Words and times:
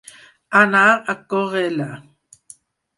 Anar 0.61 0.85
a 1.15 1.15
córrer-la. 1.35 1.89